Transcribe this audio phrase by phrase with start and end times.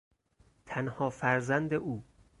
[0.65, 2.03] تنها فرزند او